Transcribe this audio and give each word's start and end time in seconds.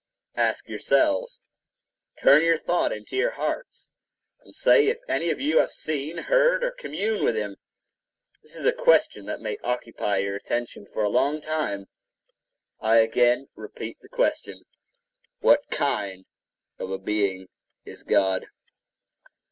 Ask 0.37 0.67
yourselves; 0.67 1.41
turn 2.19 2.43
your 2.43 2.57
thought 2.57 2.91
into 2.91 3.15
your 3.15 3.29
hearts, 3.33 3.91
and 4.39 4.55
say 4.55 4.87
if 4.87 4.97
any 5.07 5.29
of 5.29 5.39
you 5.39 5.59
have 5.59 5.71
seen, 5.71 6.17
heard, 6.17 6.63
or 6.63 6.71
communed 6.71 7.23
with 7.23 7.35
him. 7.35 7.57
This 8.41 8.55
is 8.55 8.65
a 8.65 8.71
question 8.73 9.27
that 9.27 9.41
may 9.41 9.57
occupy 9.59 10.17
your 10.17 10.35
attention 10.35 10.87
for 10.87 11.03
a 11.03 11.07
long 11.09 11.39
time. 11.39 11.85
I 12.79 12.95
again 12.95 13.49
repeat 13.55 13.99
the 13.99 14.09
question—What 14.09 15.69
kind 15.69 16.25
of 16.79 16.89
a 16.89 16.97
being 16.97 17.49
is 17.85 18.01
God? 18.01 18.47